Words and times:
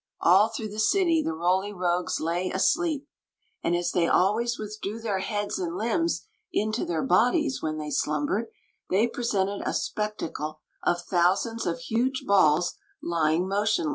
All 0.19 0.47
through 0.49 0.69
the 0.69 0.79
city 0.79 1.21
the 1.21 1.35
Roly 1.35 1.71
Rogues 1.71 2.19
lay 2.19 2.49
asleep; 2.49 3.05
Queen 3.61 3.73
Zixi 3.73 3.75
of 3.75 3.75
Ix; 3.75 3.75
or, 3.75 3.75
the 3.75 3.75
and, 3.75 3.75
as 3.75 3.91
they 3.91 4.07
always 4.07 4.57
withdrew 4.57 4.99
their 4.99 5.19
heads 5.19 5.59
and 5.59 5.75
limbs 5.77 6.23
into 6.51 6.85
their 6.85 7.03
bodies 7.03 7.61
when 7.61 7.77
they 7.77 7.91
slumbered, 7.91 8.47
they 8.89 9.05
presented 9.07 9.61
a 9.63 9.75
spectacle 9.75 10.59
of 10.81 11.03
thousands 11.03 11.67
of 11.67 11.77
huge 11.81 12.23
balls 12.25 12.77
lying 12.99 13.47
motionless. 13.47 13.89